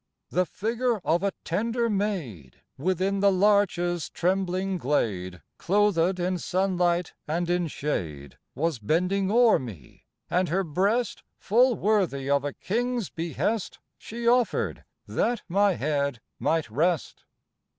[0.31, 7.47] The figure of a tender maid, Within the larches' trembling glade Clothèd in sunlight and
[7.51, 13.77] in shade— Was bending o'er me, and her breast Full worthy of a King's behest
[13.99, 17.23] She offered, that my head might rest.